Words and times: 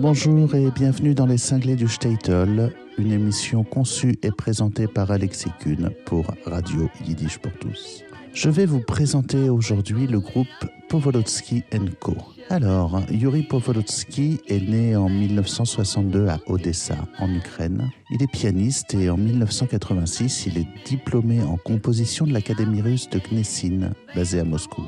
Bonjour 0.00 0.54
et 0.54 0.70
bienvenue 0.70 1.14
dans 1.14 1.26
les 1.26 1.36
cinglés 1.36 1.76
du 1.76 1.86
Statel, 1.86 2.72
une 2.96 3.12
émission 3.12 3.64
conçue 3.64 4.16
et 4.22 4.30
présentée 4.30 4.86
par 4.86 5.10
Alexis 5.10 5.50
Kuhn 5.60 5.90
pour 6.06 6.24
Radio 6.46 6.88
Yiddish 7.06 7.36
pour 7.36 7.52
tous. 7.60 8.02
Je 8.32 8.48
vais 8.48 8.64
vous 8.64 8.80
présenter 8.80 9.50
aujourd'hui 9.50 10.06
le 10.06 10.18
groupe 10.18 10.46
Povolotsky 10.88 11.64
Co. 12.00 12.16
Alors, 12.48 13.02
Yuri 13.10 13.42
Povolotsky 13.42 14.40
est 14.48 14.66
né 14.66 14.96
en 14.96 15.10
1962 15.10 16.28
à 16.28 16.38
Odessa, 16.46 16.96
en 17.18 17.30
Ukraine. 17.34 17.90
Il 18.10 18.22
est 18.22 18.32
pianiste 18.32 18.94
et 18.94 19.10
en 19.10 19.18
1986, 19.18 20.46
il 20.46 20.56
est 20.56 20.68
diplômé 20.86 21.42
en 21.42 21.58
composition 21.58 22.26
de 22.26 22.32
l'Académie 22.32 22.80
russe 22.80 23.10
de 23.10 23.18
Knessin, 23.18 23.90
basée 24.16 24.40
à 24.40 24.44
Moscou. 24.44 24.82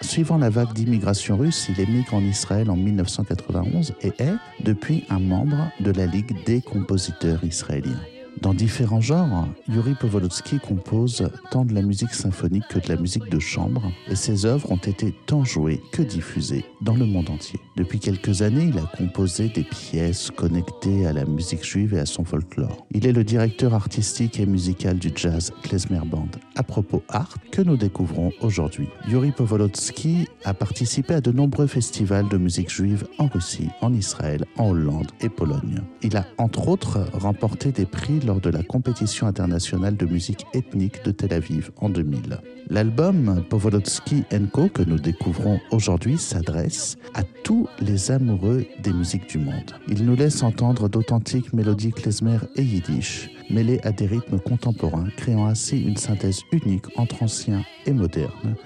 Suivant 0.00 0.38
la 0.38 0.50
vague 0.50 0.72
d'immigration 0.72 1.36
russe, 1.36 1.68
il 1.68 1.80
émigre 1.80 2.14
en 2.14 2.22
Israël 2.22 2.70
en 2.70 2.76
1991 2.76 3.94
et 4.02 4.12
est, 4.18 4.34
depuis, 4.60 5.04
un 5.10 5.18
membre 5.18 5.70
de 5.80 5.90
la 5.90 6.06
Ligue 6.06 6.44
des 6.44 6.60
compositeurs 6.60 7.42
israéliens. 7.44 8.00
Dans 8.42 8.54
différents 8.54 9.00
genres, 9.00 9.48
Yuri 9.68 9.94
Povolotsky 9.94 10.60
compose 10.60 11.28
tant 11.50 11.64
de 11.64 11.74
la 11.74 11.82
musique 11.82 12.14
symphonique 12.14 12.68
que 12.68 12.78
de 12.78 12.88
la 12.88 13.00
musique 13.00 13.28
de 13.30 13.40
chambre, 13.40 13.90
et 14.08 14.14
ses 14.14 14.46
œuvres 14.46 14.70
ont 14.70 14.76
été 14.76 15.12
tant 15.26 15.44
jouées 15.44 15.80
que 15.92 16.02
diffusées 16.02 16.64
dans 16.80 16.94
le 16.94 17.04
monde 17.04 17.30
entier. 17.30 17.58
Depuis 17.76 17.98
quelques 17.98 18.42
années, 18.42 18.70
il 18.72 18.78
a 18.78 18.90
composé 18.96 19.48
des 19.48 19.64
pièces 19.64 20.30
connectées 20.30 21.06
à 21.06 21.12
la 21.12 21.24
musique 21.24 21.64
juive 21.64 21.94
et 21.94 22.00
à 22.00 22.06
son 22.06 22.24
folklore. 22.24 22.86
Il 22.92 23.06
est 23.06 23.12
le 23.12 23.24
directeur 23.24 23.74
artistique 23.74 24.38
et 24.38 24.46
musical 24.46 24.98
du 24.98 25.10
jazz 25.14 25.52
Klezmer 25.62 26.02
Band 26.06 26.28
à 26.58 26.62
propos 26.64 27.02
art 27.08 27.36
que 27.52 27.62
nous 27.62 27.76
découvrons 27.76 28.32
aujourd'hui? 28.40 28.88
Yuri 29.08 29.30
Povolotsky 29.30 30.26
a 30.44 30.52
participé 30.52 31.14
à 31.14 31.20
de 31.20 31.30
nombreux 31.30 31.68
festivals 31.68 32.28
de 32.28 32.36
musique 32.36 32.70
juive 32.70 33.06
en 33.18 33.28
Russie, 33.28 33.68
en 33.80 33.94
Israël, 33.94 34.44
en 34.56 34.70
Hollande 34.70 35.12
et 35.20 35.28
Pologne. 35.28 35.82
Il 36.02 36.16
a 36.16 36.26
entre 36.36 36.68
autres 36.68 36.98
remporté 37.12 37.70
des 37.70 37.86
prix 37.86 38.18
lors 38.28 38.40
de 38.40 38.50
la 38.50 38.62
compétition 38.62 39.26
internationale 39.26 39.96
de 39.96 40.04
musique 40.04 40.44
ethnique 40.52 41.02
de 41.02 41.12
Tel 41.12 41.32
Aviv 41.32 41.70
en 41.78 41.88
2000. 41.88 42.38
L'album 42.68 43.42
Povolotsky 43.48 44.22
Co 44.52 44.68
que 44.68 44.82
nous 44.82 44.98
découvrons 44.98 45.58
aujourd'hui 45.70 46.18
s'adresse 46.18 46.98
à 47.14 47.22
tous 47.22 47.66
les 47.80 48.10
amoureux 48.10 48.66
des 48.82 48.92
musiques 48.92 49.30
du 49.30 49.38
monde. 49.38 49.72
Il 49.88 50.04
nous 50.04 50.14
laisse 50.14 50.42
entendre 50.42 50.90
d'authentiques 50.90 51.54
mélodies 51.54 51.92
klezmer 51.92 52.38
et 52.56 52.62
yiddish, 52.62 53.30
mêlées 53.50 53.80
à 53.82 53.92
des 53.92 54.06
rythmes 54.06 54.38
contemporains, 54.38 55.08
créant 55.16 55.46
ainsi 55.46 55.82
une 55.82 55.96
synthèse 55.96 56.42
unique 56.52 56.86
entre 56.96 57.22
ancien 57.22 57.64
et 57.86 57.92
moderne, 57.92 58.56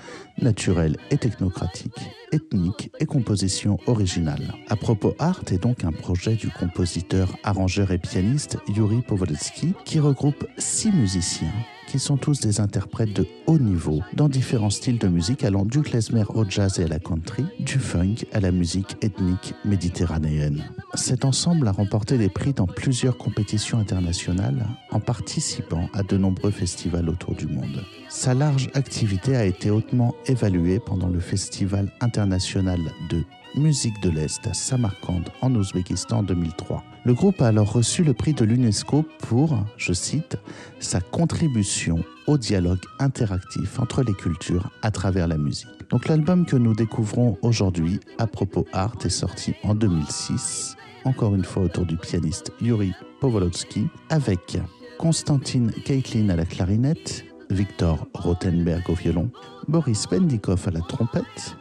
naturelle 0.41 0.97
et 1.11 1.19
technocratique, 1.19 2.01
ethnique 2.33 2.91
et 3.01 3.07
composition 3.07 3.79
originale. 3.87 4.55
À 4.69 4.77
propos 4.77 5.15
Art 5.19 5.43
est 5.51 5.63
donc 5.63 5.85
un 5.85 5.93
projet 5.93 6.35
du 6.35 6.51
compositeur, 6.51 7.37
arrangeur 7.45 7.91
et 7.93 7.99
pianiste 7.99 8.59
Yuri 8.69 9.03
Povolotsky 9.03 9.75
qui 9.85 10.01
regroupe 10.01 10.47
six 10.59 10.93
musiciens 10.93 11.53
qui 11.93 11.99
sont 11.99 12.17
tous 12.17 12.41
des 12.41 12.59
interprètes 12.59 13.13
de 13.13 13.27
haut 13.47 13.59
niveau 13.59 14.01
dans 14.15 14.31
différents 14.31 14.71
styles 14.71 14.97
de 14.97 15.09
musique 15.09 15.45
allant 15.45 15.67
du 15.67 15.83
klezmer 15.83 16.25
au 16.31 16.49
jazz 16.49 16.81
et 16.81 16.85
à 16.85 16.89
la 16.89 16.99
country, 16.99 17.45
du 17.61 17.79
funk 17.79 18.15
à 18.33 18.41
la 18.41 18.51
musique 18.51 18.97
ethnique 19.03 19.53
méditerranéenne. 19.67 20.65
Cet 20.95 21.27
ensemble 21.27 21.69
a 21.69 21.73
remporté 21.73 22.17
des 22.17 22.31
prix 22.31 22.55
dans 22.55 22.67
plusieurs 22.67 23.19
compétitions 23.19 23.79
internationales 23.79 24.67
en 24.91 25.01
participant 25.01 25.91
à 25.93 26.03
de 26.03 26.17
nombreux 26.17 26.51
festivals 26.51 27.11
autour 27.11 27.35
du 27.35 27.47
monde. 27.47 27.85
Sa 28.09 28.33
large 28.33 28.71
activité 28.73 29.37
a 29.37 29.45
été 29.45 29.69
hautement 29.69 30.15
évaluée 30.25 30.81
pendant 30.81 31.09
le 31.09 31.21
Festival 31.21 31.93
international 32.01 32.81
de 33.11 33.23
musique 33.55 34.01
de 34.01 34.11
l'Est 34.11 34.47
à 34.47 34.55
Samarkand 34.55 35.23
en 35.41 35.55
Ouzbékistan 35.55 36.19
en 36.19 36.23
2003. 36.23 36.83
Le 37.05 37.15
groupe 37.15 37.43
a 37.43 37.49
alors 37.49 37.73
reçu 37.73 38.05
le 38.05 38.15
prix 38.15 38.33
de 38.33 38.45
l'UNESCO 38.45 39.05
pour, 39.19 39.59
je 39.77 39.93
cite, 39.93 40.37
sa 40.79 41.01
contribution 41.01 42.05
au 42.27 42.39
dialogue 42.39 42.81
interactif 42.99 43.81
entre 43.81 44.03
les 44.03 44.15
cultures 44.15 44.71
à 44.83 44.91
travers 44.91 45.29
la 45.29 45.37
musique. 45.37 45.69
Donc 45.91 46.09
l'album 46.09 46.47
que 46.47 46.57
nous 46.57 46.75
découvrons 46.75 47.39
aujourd'hui, 47.43 48.01
à 48.19 48.27
propos 48.27 48.67
art, 48.73 48.97
est 49.05 49.11
sorti 49.11 49.55
en 49.65 49.75
2006, 49.75 50.77
encore 51.05 51.35
une 51.35 51.45
fois 51.45 51.65
autour 51.65 51.85
du 51.85 51.97
pianiste 51.97 52.53
Yuri 52.61 52.93
Povolotsky, 53.21 53.89
avec 54.09 54.59
Constantine 54.99 55.73
Keitlin 55.85 56.29
à 56.31 56.37
la 56.37 56.45
clarinette, 56.45 57.25
Victor 57.51 58.07
Rothenberg 58.15 58.89
au 58.89 58.95
violon, 58.95 59.31
Boris 59.69 60.07
Pendikov 60.07 60.63
à 60.67 60.71
la 60.71 60.81
trompette, 60.81 61.57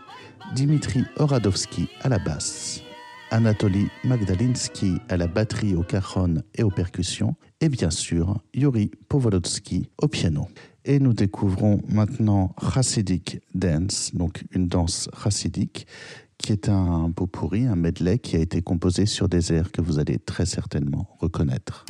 Dimitri 0.56 1.04
Oradovsky 1.18 1.88
à 2.02 2.10
la 2.10 2.20
basse. 2.20 2.82
Anatoly 3.32 3.88
Magdalinsky 4.04 4.98
à 5.08 5.16
la 5.16 5.28
batterie, 5.28 5.76
au 5.76 5.84
cajon 5.84 6.44
et 6.56 6.64
aux 6.64 6.70
percussions, 6.70 7.36
et 7.62 7.70
bien 7.70 7.90
sûr 7.90 8.42
Yuri 8.54 8.92
Povolotsky 9.08 9.90
au 10.02 10.08
piano. 10.08 10.48
Et 10.84 11.00
nous 11.00 11.14
découvrons 11.14 11.82
maintenant 11.88 12.54
Chassidic 12.74 13.40
Dance, 13.54 14.12
donc 14.14 14.44
une 14.52 14.68
danse 14.68 15.10
chassidique, 15.24 15.88
qui 16.38 16.52
est 16.52 16.68
un 16.68 17.08
beau 17.08 17.28
pourri, 17.28 17.66
un 17.66 17.76
medley 17.76 18.18
qui 18.18 18.36
a 18.36 18.40
été 18.40 18.62
composé 18.62 19.06
sur 19.06 19.30
des 19.30 19.54
airs 19.54 19.72
que 19.72 19.82
vous 19.82 20.00
allez 20.00 20.18
très 20.20 20.46
certainement 20.46 21.08
reconnaître. 21.20 21.86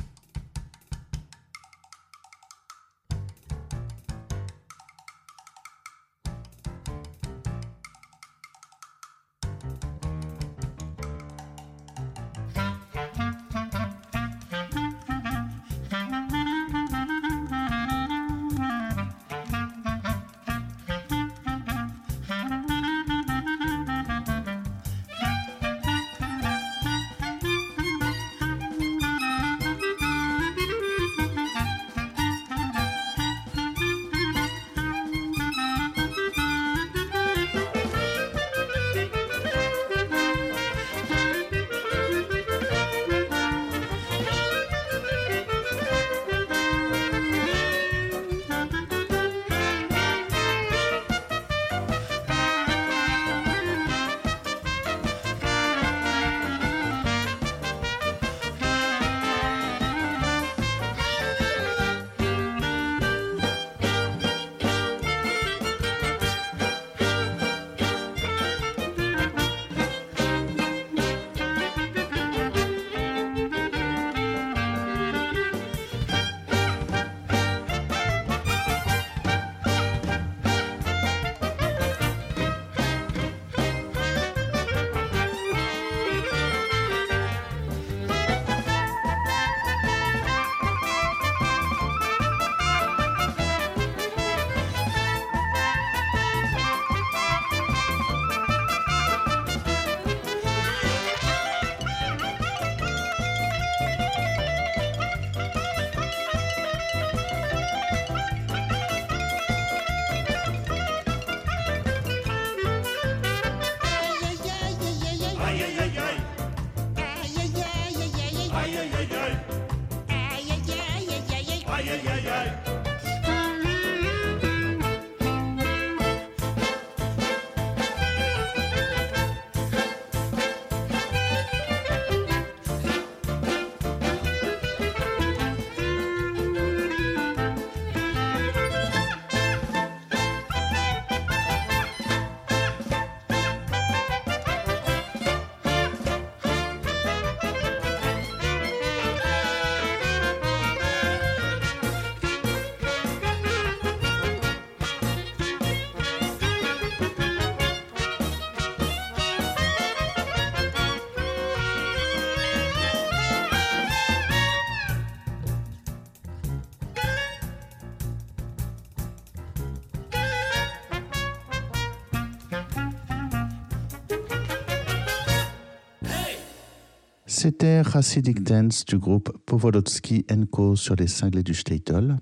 C'était 177.42 177.82
Hasidic 177.92 178.44
Dance 178.44 178.86
du 178.86 179.00
groupe 179.00 179.36
Powolowski 179.48 180.28
Co 180.52 180.76
sur 180.76 180.96
les 180.96 181.08
cinglés 181.08 181.42
du 181.42 181.56
Statel. 181.56 182.18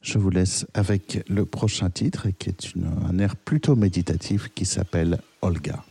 Je 0.00 0.16
vous 0.16 0.30
laisse 0.30 0.66
avec 0.72 1.22
le 1.28 1.44
prochain 1.44 1.90
titre 1.90 2.28
qui 2.30 2.48
est 2.48 2.74
une, 2.74 2.86
un 3.06 3.18
air 3.18 3.36
plutôt 3.36 3.76
méditatif 3.76 4.48
qui 4.54 4.64
s'appelle 4.64 5.20
Olga. 5.42 5.84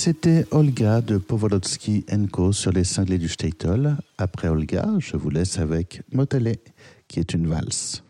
C'était 0.00 0.46
Olga 0.52 1.00
de 1.00 1.18
Powolowski 1.18 2.06
Co 2.30 2.52
sur 2.52 2.70
les 2.70 2.84
cinglés 2.84 3.18
du 3.18 3.28
Statel. 3.28 3.96
Après 4.16 4.46
Olga, 4.46 4.86
je 5.00 5.16
vous 5.16 5.28
laisse 5.28 5.58
avec 5.58 6.02
Motelé, 6.12 6.60
qui 7.08 7.18
est 7.18 7.34
une 7.34 7.48
valse. 7.48 8.04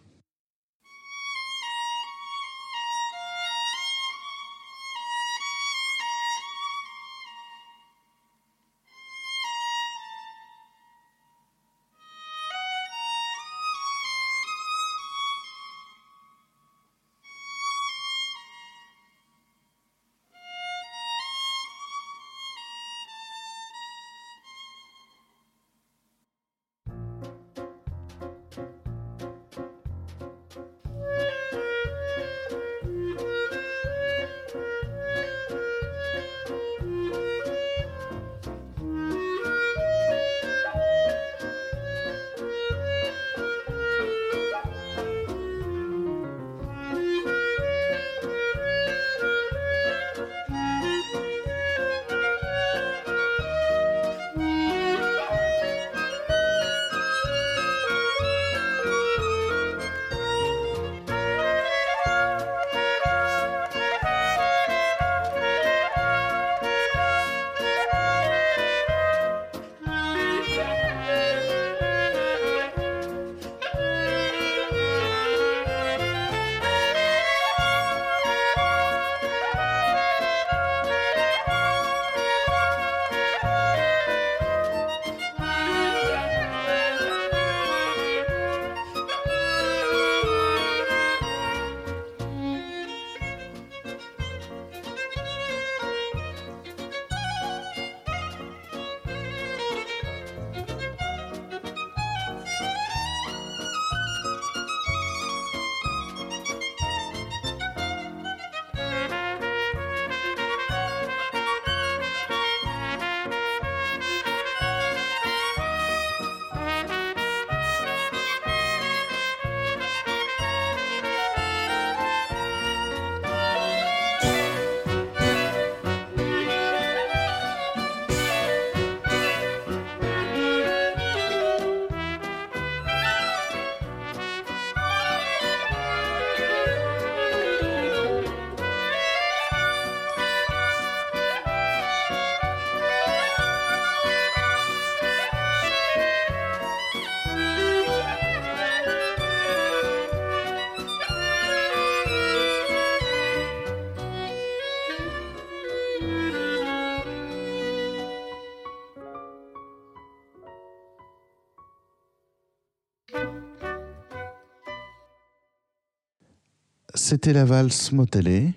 C'était 167.11 167.33
la 167.33 167.47
valse 167.47 167.93
Motelé 167.93 168.53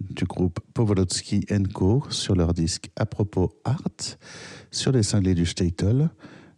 du 0.00 0.24
groupe 0.24 0.58
Powolowski 0.72 1.44
Co 1.74 2.02
sur 2.08 2.34
leur 2.34 2.54
disque 2.54 2.90
À 2.96 3.04
propos 3.04 3.52
Art 3.62 4.16
sur 4.70 4.90
les 4.90 5.02
cinglés 5.02 5.34
du 5.34 5.44
Statel. 5.44 6.08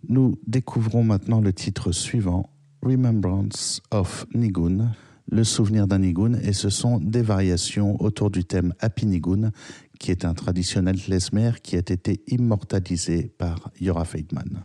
Nous 0.09 0.39
découvrons 0.47 1.03
maintenant 1.03 1.41
le 1.41 1.53
titre 1.53 1.91
suivant 1.91 2.49
Remembrance 2.81 3.83
of 3.91 4.25
Nigun, 4.37 4.93
le 5.33 5.43
souvenir 5.43 5.89
d'un 5.89 5.99
Nigun, 5.99 6.35
et 6.35 6.53
ce 6.53 6.71
sont 6.71 7.01
des 7.01 7.23
variations 7.23 8.01
autour 8.01 8.31
du 8.31 8.45
thème 8.45 8.73
Happy 8.79 9.07
Nigun, 9.07 9.51
qui 9.99 10.13
est 10.13 10.25
un 10.25 10.35
traditionnel 10.35 10.97
klezmer 10.97 11.51
qui 11.61 11.75
a 11.75 11.81
été 11.81 12.23
immortalisé 12.29 13.33
par 13.37 13.73
Yora 13.81 14.05
Feidman. 14.05 14.65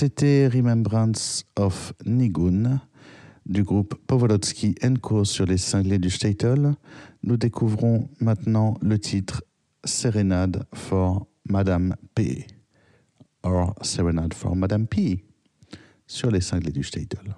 C'était 0.00 0.46
Remembrance 0.46 1.44
of 1.56 1.92
Nigun 2.06 2.80
du 3.46 3.64
groupe 3.64 3.96
Powolowski 4.06 4.76
Co 5.02 5.24
sur 5.24 5.44
les 5.44 5.58
cinglés 5.58 5.98
du 5.98 6.08
Statel. 6.08 6.76
Nous 7.24 7.36
découvrons 7.36 8.08
maintenant 8.20 8.78
le 8.80 9.00
titre 9.00 9.42
Serenade 9.84 10.68
for 10.72 11.26
Madame 11.48 11.96
P. 12.14 12.46
Or 13.42 13.74
Serenade 13.82 14.34
for 14.34 14.54
Madame 14.54 14.86
P 14.86 15.24
sur 16.06 16.30
les 16.30 16.42
cinglés 16.42 16.70
du 16.70 16.84
Statel. 16.84 17.34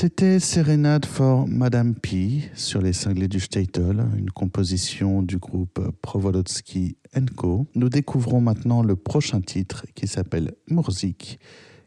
C'était 0.00 0.38
Serenade 0.38 1.06
for 1.06 1.48
Madame 1.48 1.96
P 1.96 2.48
sur 2.54 2.80
les 2.80 2.92
cinglés 2.92 3.26
du 3.26 3.40
Statel, 3.40 4.06
une 4.16 4.30
composition 4.30 5.22
du 5.22 5.38
groupe 5.38 5.80
Provolodski 6.02 6.96
Co. 7.34 7.66
Nous 7.74 7.88
découvrons 7.88 8.40
maintenant 8.40 8.84
le 8.84 8.94
prochain 8.94 9.40
titre 9.40 9.86
qui 9.96 10.06
s'appelle 10.06 10.54
Murzik, 10.70 11.40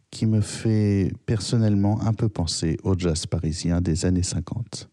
qui 0.09 0.25
me 0.25 0.41
fait 0.41 1.13
personnellement 1.25 2.01
un 2.01 2.11
peu 2.11 2.27
penser 2.27 2.75
au 2.83 2.99
jazz 2.99 3.25
parisien 3.27 3.79
des 3.79 4.05
années 4.05 4.23
50. 4.23 4.89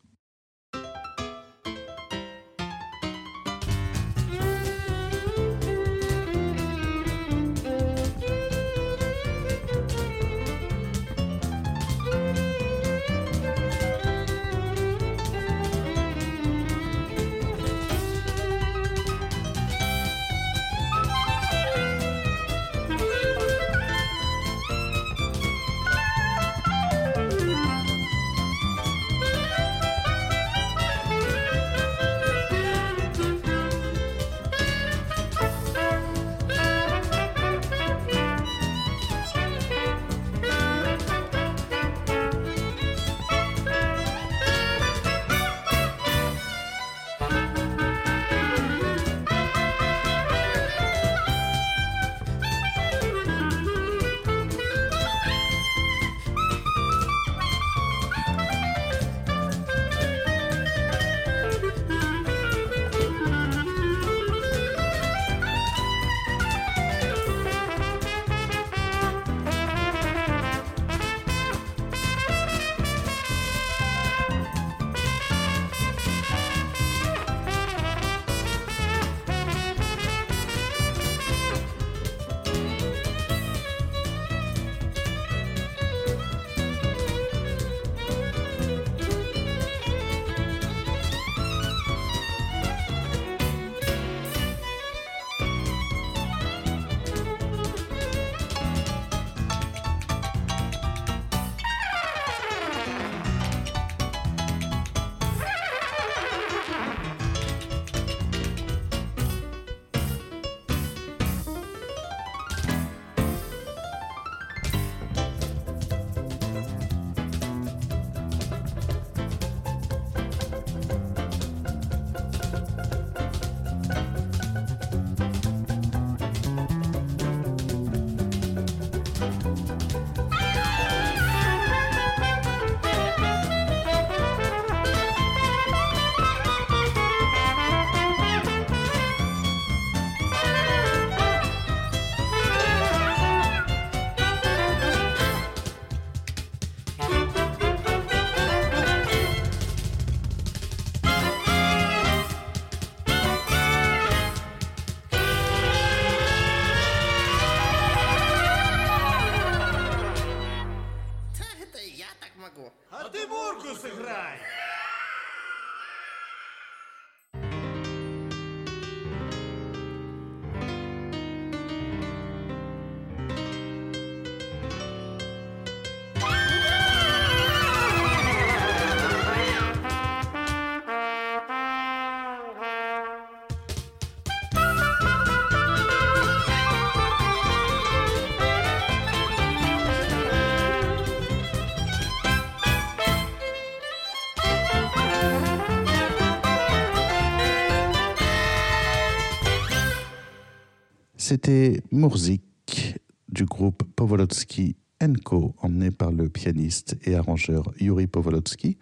C'était 201.28 201.82
Murzik 201.92 202.96
du 203.28 203.44
groupe 203.44 203.82
Povolotsky 203.94 204.76
Co, 205.22 205.54
emmené 205.58 205.90
par 205.90 206.10
le 206.10 206.30
pianiste 206.30 206.96
et 207.04 207.16
arrangeur 207.16 207.70
Yuri 207.78 208.06
Povolotsky. 208.06 208.78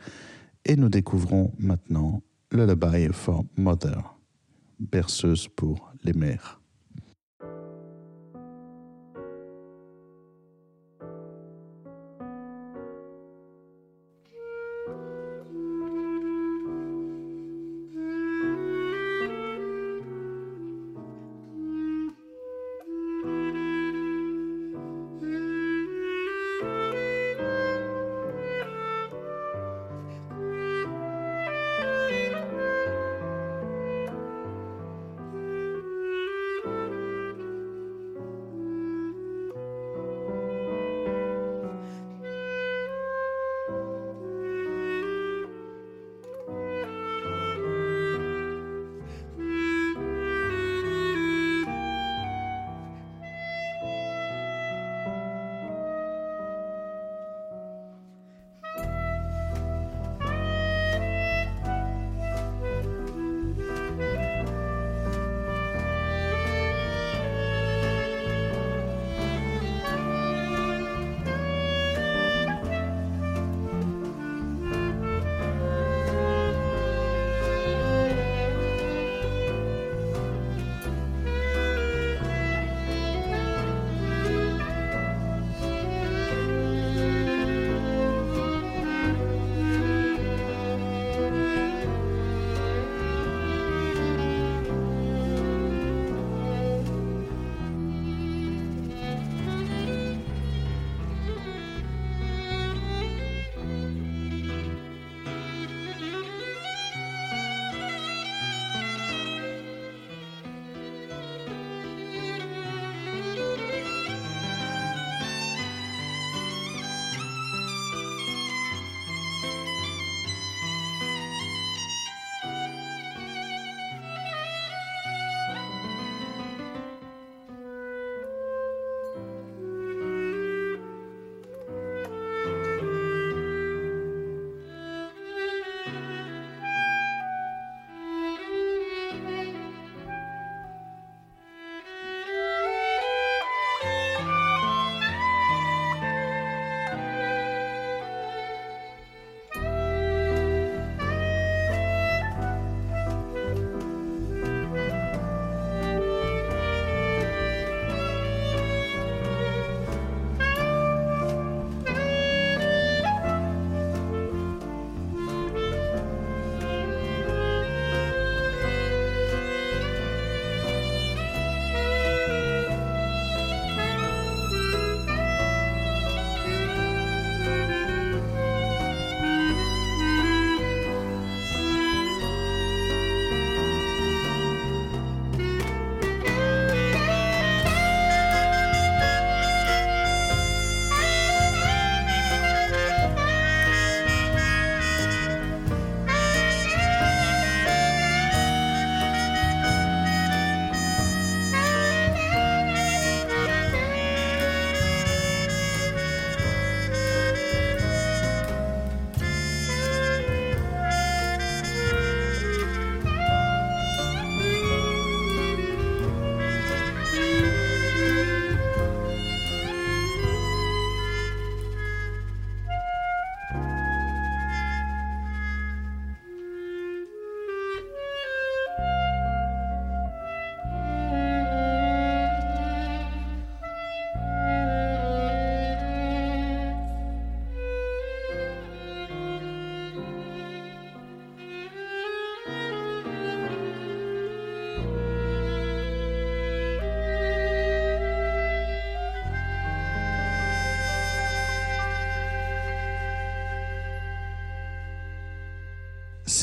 Et 0.64 0.76
nous 0.76 0.88
découvrons 0.88 1.52
maintenant 1.59 2.22
Lullaby 2.52 3.09
for 3.11 3.44
Mother, 3.56 4.16
berceuse 4.78 5.48
pour 5.48 5.92
les 6.04 6.12
mères. 6.12 6.61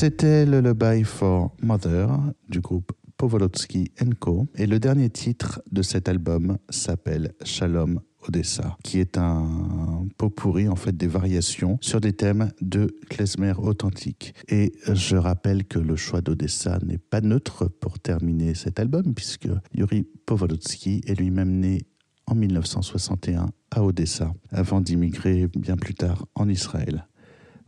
C'était 0.04 0.44
le 0.44 0.60
Lullaby 0.60 1.02
for 1.02 1.56
Mother 1.62 2.10
du 2.50 2.60
groupe 2.60 2.92
Povolotsky 3.16 3.90
Co. 4.20 4.46
Et 4.54 4.66
le 4.66 4.78
dernier 4.78 5.08
titre 5.08 5.62
de 5.72 5.80
cet 5.80 6.10
album 6.10 6.58
s'appelle 6.68 7.32
Shalom 7.42 8.02
Odessa, 8.28 8.76
qui 8.84 9.00
est 9.00 9.16
un 9.16 10.06
pot 10.18 10.28
pourri, 10.28 10.68
en 10.68 10.76
fait, 10.76 10.94
des 10.94 11.06
variations 11.06 11.78
sur 11.80 12.02
des 12.02 12.12
thèmes 12.12 12.50
de 12.60 12.94
klezmer 13.08 13.54
authentique. 13.56 14.34
Et 14.48 14.74
je 14.92 15.16
rappelle 15.16 15.64
que 15.64 15.78
le 15.78 15.96
choix 15.96 16.20
d'Odessa 16.20 16.78
n'est 16.84 16.98
pas 16.98 17.22
neutre 17.22 17.68
pour 17.68 17.98
terminer 17.98 18.54
cet 18.54 18.78
album, 18.78 19.14
puisque 19.14 19.48
Yuri 19.74 20.06
Povolotsky 20.26 21.00
est 21.06 21.18
lui-même 21.18 21.60
né 21.60 21.80
en 22.26 22.34
1961 22.34 23.48
à 23.70 23.82
Odessa, 23.82 24.34
avant 24.50 24.82
d'immigrer 24.82 25.48
bien 25.48 25.76
plus 25.76 25.94
tard 25.94 26.26
en 26.34 26.46
Israël. 26.50 27.06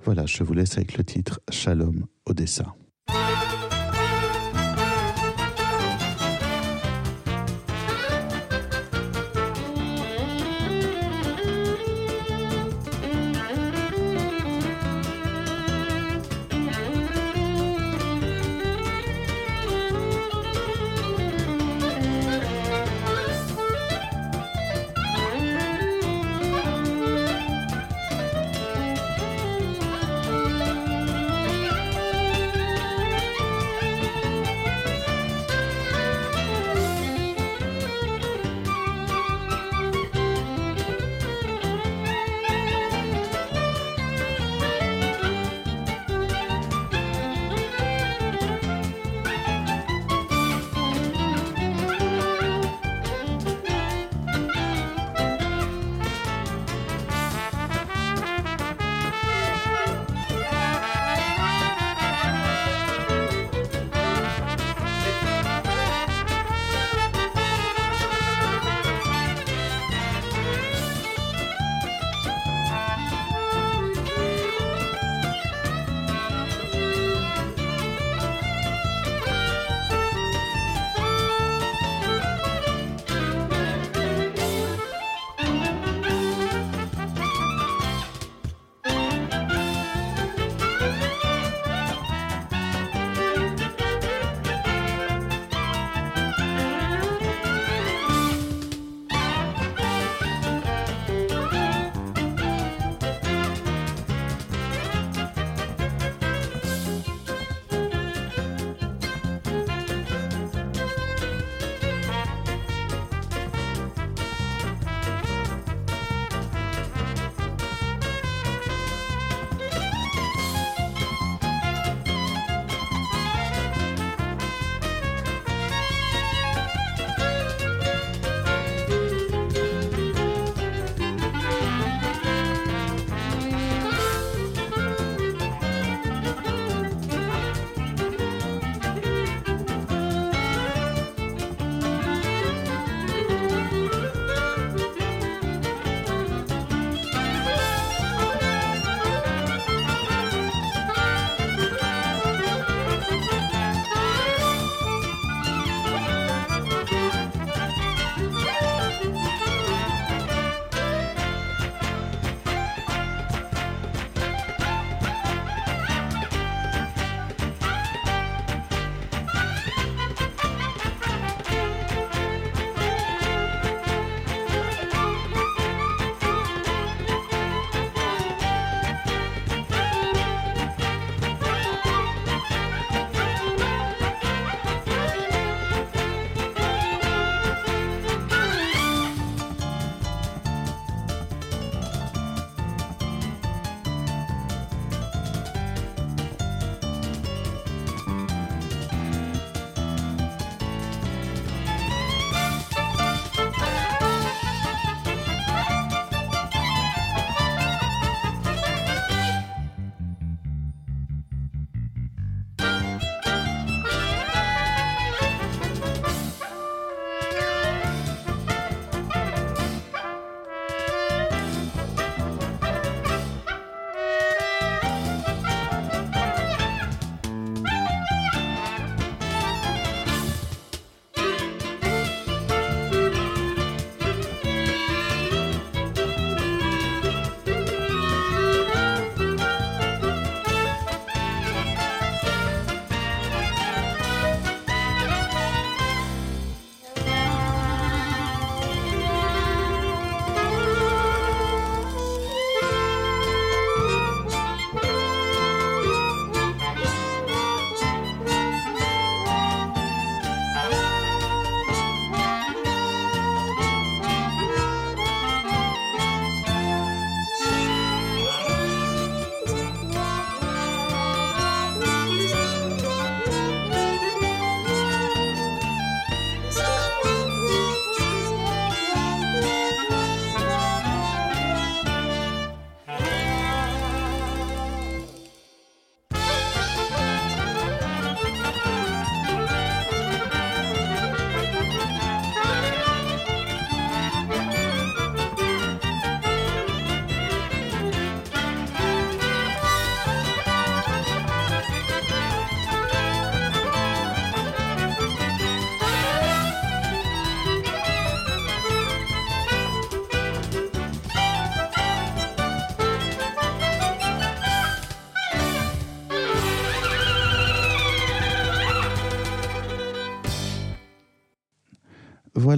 Voilà, 0.07 0.25
je 0.25 0.45
vous 0.45 0.55
laisse 0.55 0.77
avec 0.77 0.97
le 0.97 1.03
titre 1.03 1.40
Shalom 1.51 2.07
Odessa. 2.27 2.77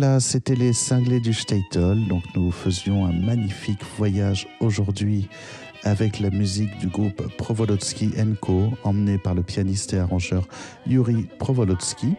Voilà, 0.00 0.20
c'était 0.20 0.54
les 0.54 0.72
cinglés 0.72 1.18
du 1.18 1.34
Statel. 1.34 2.06
Donc 2.06 2.22
nous 2.36 2.52
faisions 2.52 3.04
un 3.04 3.12
magnifique 3.12 3.80
voyage 3.96 4.46
aujourd'hui 4.60 5.28
avec 5.82 6.20
la 6.20 6.30
musique 6.30 6.78
du 6.78 6.86
groupe 6.86 7.20
Provolodski 7.36 8.12
Co, 8.40 8.70
emmené 8.84 9.18
par 9.18 9.34
le 9.34 9.42
pianiste 9.42 9.94
et 9.94 9.98
arrangeur 9.98 10.46
Yuri 10.86 11.26
Provolodski. 11.40 12.14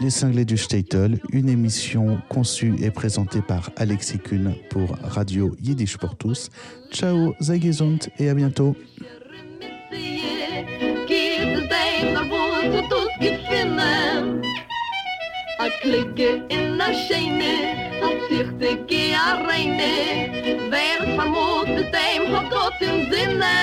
Les 0.00 0.10
cinglés 0.10 0.44
du 0.44 0.56
Statel, 0.56 1.20
une 1.30 1.48
émission 1.48 2.18
conçue 2.28 2.74
et 2.82 2.90
présentée 2.90 3.40
par 3.40 3.70
Alexis 3.76 4.18
Kuhn 4.18 4.56
pour 4.68 4.96
Radio 5.00 5.54
Yiddish 5.62 5.96
pour 5.96 6.16
tous. 6.16 6.50
Ciao, 6.90 7.34
gesund 7.40 8.08
et 8.18 8.28
à 8.28 8.34
bientôt. 8.34 8.74
A 15.64 15.70
klikke 15.80 16.44
in 16.50 16.78
a 16.78 16.92
scheine, 16.92 17.54
a 18.06 18.08
zichte 18.28 18.86
ge 18.86 19.14
a 19.14 19.46
reine, 19.46 20.28
wer 20.70 21.00
vermut 21.16 21.68
mit 21.68 21.90
dem 21.90 22.24
hat 22.34 22.50
Gott 22.50 22.82
im 22.82 23.10
Sinne. 23.10 23.56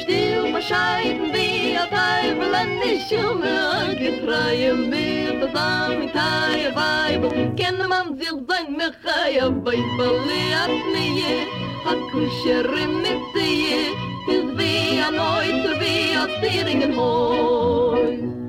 Still 0.00 0.52
bescheiden 0.52 1.32
wie 1.34 1.76
a 1.76 1.86
Teufel 1.86 2.54
an 2.54 2.70
die 2.80 3.00
Schumme, 3.08 3.96
getreue 3.98 4.74
mir 4.74 5.32
das 5.40 5.52
Amitaie 5.52 6.70
Weibel, 6.76 7.52
kenne 7.56 7.88
man 7.88 8.16
sich 8.16 8.38
sein 8.46 8.70
Mechaia 8.76 9.48
Weibel, 9.64 10.14
leat 10.28 10.74
nie, 10.94 11.42
a 11.90 11.94
kusher 12.12 12.66
im 12.84 13.02
Mitzie, 13.02 13.90
is 14.28 14.46
wie 14.58 15.00
a 15.00 15.10
Neuzer, 15.10 15.74
wie 15.80 16.14
a 16.14 16.24
Zieringen 16.40 16.94
Hoi. 16.96 18.43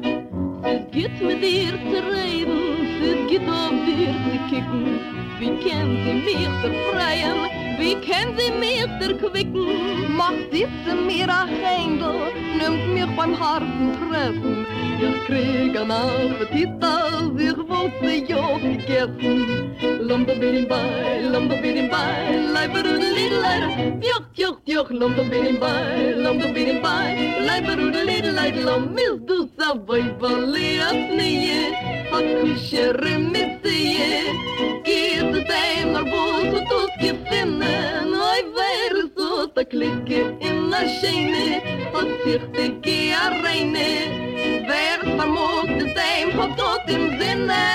Es 0.68 0.82
geht 0.92 1.22
mit 1.22 1.44
dir 1.44 1.74
zu 1.92 1.98
reden, 2.12 2.58
es 3.00 3.30
geht 3.30 3.48
auf 3.48 3.70
dir 3.86 4.16
zu 4.26 4.38
kicken. 4.50 5.00
Wie 5.40 5.52
kennt 5.64 6.00
sie 6.04 6.14
mich 6.26 6.50
befreien, 6.64 7.38
wie 7.78 7.96
kennt 7.96 8.40
sie 8.40 8.52
mich 8.60 8.88
erquicken? 9.00 10.16
Macht 10.16 10.52
sie 10.52 10.66
zu 10.84 10.96
mir 10.96 11.28
ein 11.30 11.50
Händel, 11.50 12.16
nimmt 12.58 12.96
mich 12.96 13.16
beim 13.16 13.40
harten 13.40 13.92
Treffen. 14.10 14.66
Jeder 14.98 15.20
krieg 15.26 15.76
en 15.76 15.92
appetit 15.92 16.84
als 16.84 17.42
ich 17.42 17.58
wollte 17.68 18.12
ja 18.28 18.58
gegessen. 18.60 19.76
Lumbebidim 20.08 20.68
bei, 20.68 21.20
lumbebidim 21.32 21.90
bei, 21.90 22.40
leiber 22.54 22.80
und 22.80 23.04
lidleid, 23.16 24.02
joch, 24.02 24.26
joch, 24.36 24.58
joch, 24.66 24.90
lumbebidim 24.90 25.60
bei, 25.60 26.14
lumbebidim 26.16 26.82
bei, 26.82 27.36
leiber 27.46 27.74
und 27.74 27.96
lidleid, 28.06 28.56
lomis 28.64 29.20
du 29.28 29.50
savoi 29.58 30.06
valiatnie, 30.20 31.74
hakushere 32.12 33.20
mitzie, 33.20 34.32
geht 34.86 35.34
es 35.40 35.50
einmal, 35.50 36.06
wo 36.06 36.52
du 36.52 36.60
tust 36.70 36.98
gefinnen, 37.00 38.15
a 39.58 39.62
er 39.62 39.66
klicke 39.66 40.20
in 40.42 40.70
na 40.70 40.82
scheine 40.98 41.62
und 41.98 42.12
sich 42.24 42.46
de 42.56 42.68
kia 42.84 43.24
reine 43.44 43.90
wer 44.68 45.00
vermut 45.18 45.70
de 45.80 45.86
sein 45.96 46.30
hat 46.38 46.58
tot 46.58 46.90
im 46.96 47.06
sinne. 47.20 47.66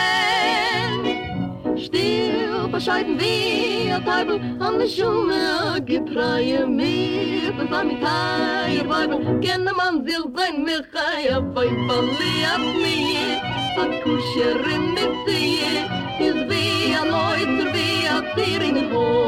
Still 1.84 2.68
bescheiden 2.68 3.18
wir, 3.18 3.96
a 3.96 4.00
teibel 4.00 4.38
an 4.60 4.78
de 4.78 4.86
schumme 4.88 5.80
gepreie 5.86 6.66
mir 6.66 7.52
was 7.56 7.70
er 7.78 7.84
mit 7.84 8.00
teil 8.04 8.88
weibel 8.90 9.18
kenne 9.44 9.72
man 9.80 10.04
sich 10.06 10.26
sein 10.36 10.64
mir 10.64 10.82
chaya 10.92 11.40
bei 11.54 11.68
verliert 11.86 12.64
mir 12.84 13.32
hat 13.76 13.92
kusher 14.02 14.58
mit 14.96 15.12
sie 15.26 15.58
is 16.28 16.38
wie 16.50 16.94
a 17.00 17.02
neuter 17.12 17.68
wie 17.74 18.06
a 18.16 18.18
tiering 18.34 18.80
hoch 18.92 19.19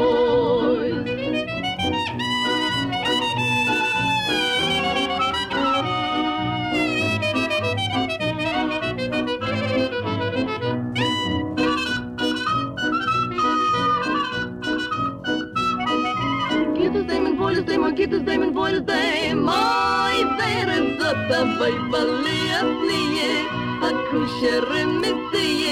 Kuscherin 24.13 24.99
mit 25.01 25.17
sie 25.33 25.65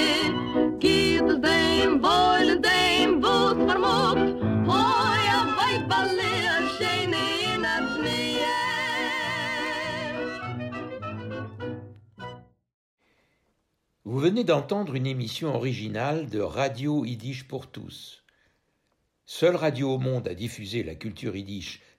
Get 0.79 1.29
es 1.29 1.39
dem, 1.41 2.01
voil 2.01 2.49
es 2.49 2.61
dem, 2.61 3.21
wo's 3.21 3.57
vermogt 3.67 4.29
Hoi, 4.69 5.21
a 5.37 5.41
Weibel 5.57 6.07
liat 6.17 6.65
scheine 6.75 7.21
in 7.53 7.63
a 7.63 7.75
Schnee 7.93 8.39
Vous 14.05 14.19
venez 14.19 14.43
d'entendre 14.43 14.95
une 14.95 15.05
émission 15.05 15.53
originale 15.53 16.27
de 16.27 16.39
Radio 16.39 17.05
Yiddish 17.05 17.47
pour 17.47 17.67
tous. 17.67 18.23
Seule 19.27 19.55
radio 19.55 19.93
au 19.93 19.97
monde 19.99 20.27
à 20.27 20.33
diffuser 20.33 20.81
la 20.81 20.95
culture 20.95 21.35
yiddish 21.35 21.79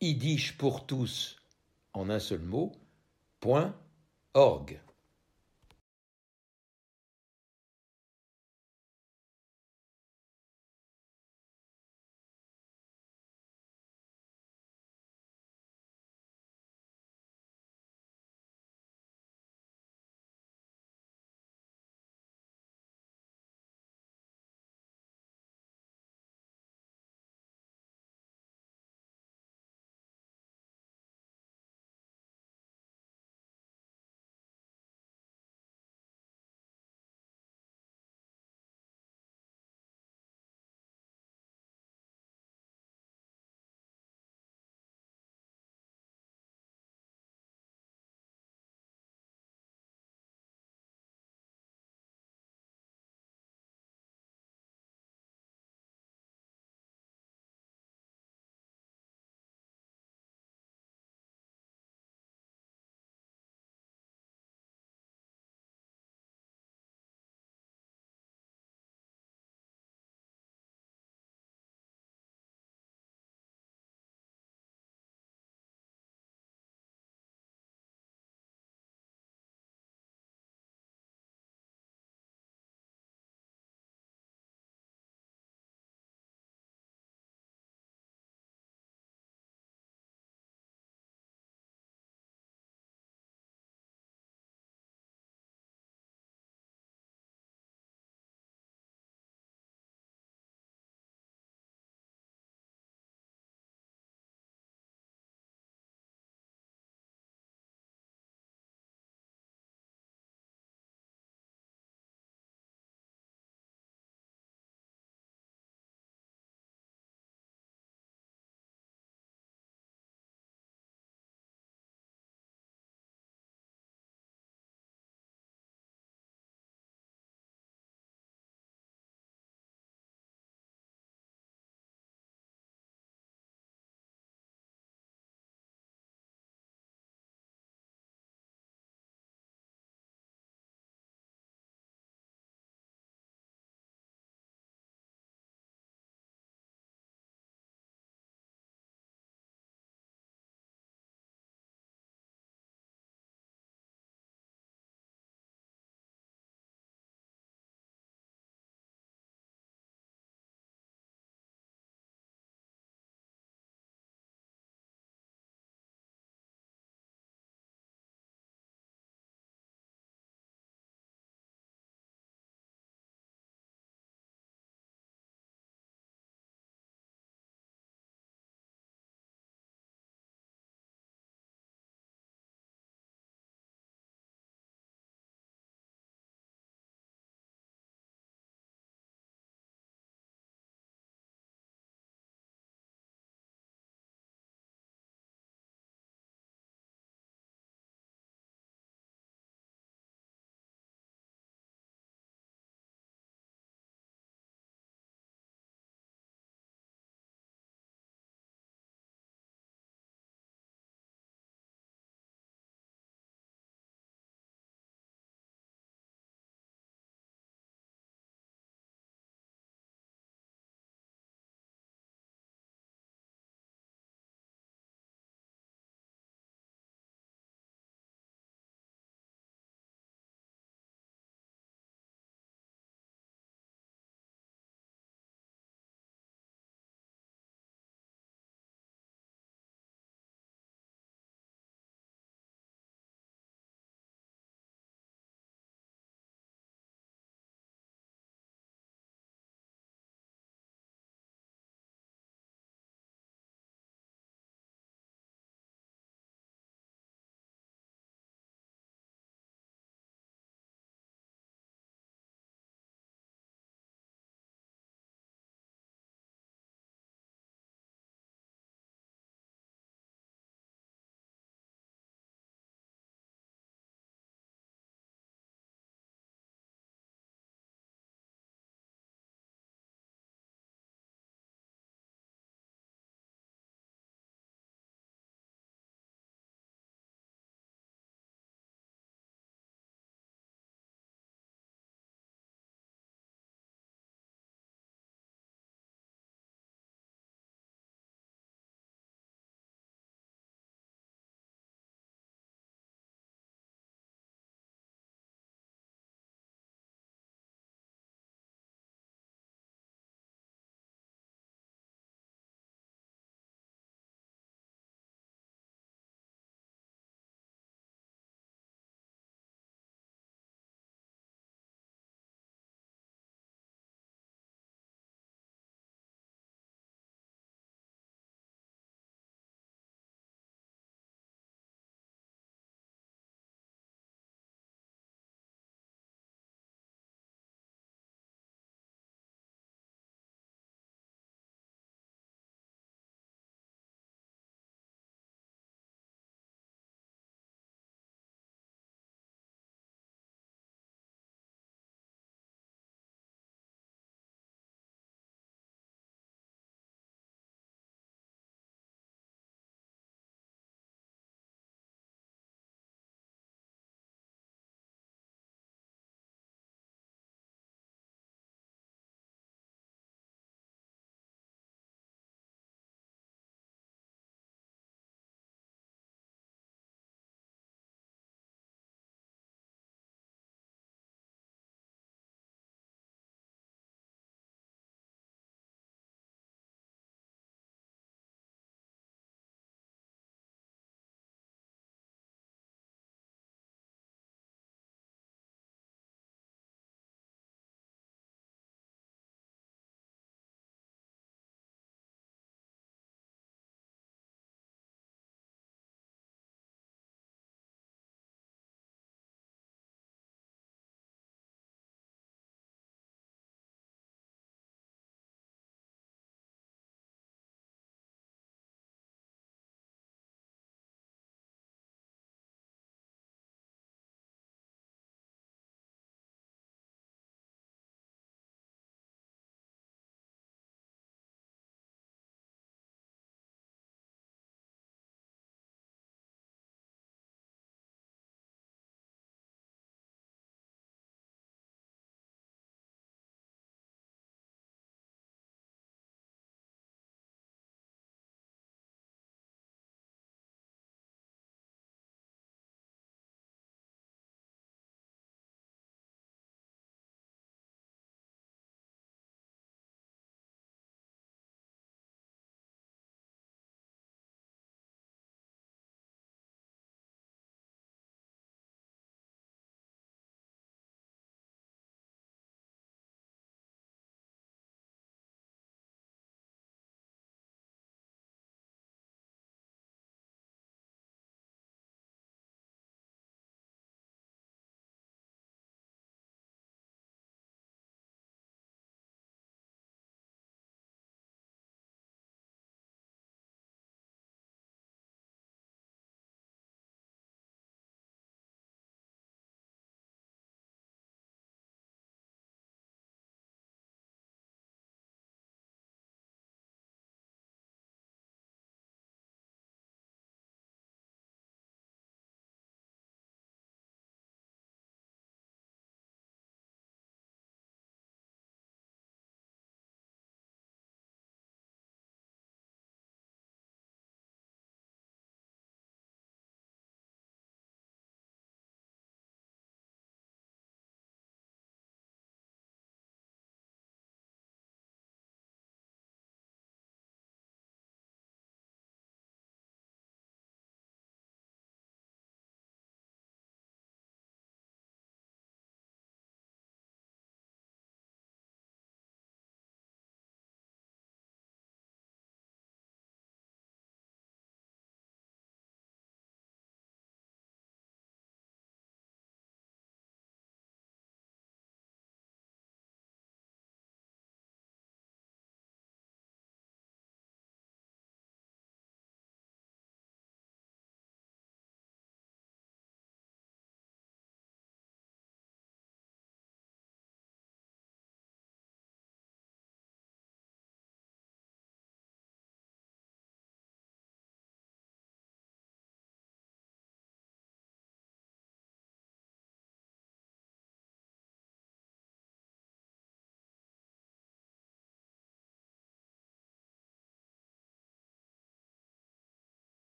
www.yiddishpourtous 0.00 1.36
en 1.94 2.10
un 2.10 2.18
seul 2.18 2.40
mot, 2.40 2.72
org. 4.34 4.80